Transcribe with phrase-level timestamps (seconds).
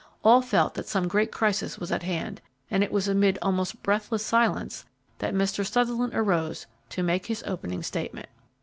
[0.23, 4.25] All felt that some great crisis was at hand, and it was amid almost breathless
[4.25, 4.83] silence
[5.19, 5.63] that Mr.
[5.63, 8.25] Sutherland arose to make his opening statement.